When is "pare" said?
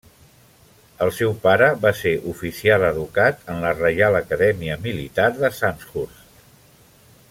1.43-1.67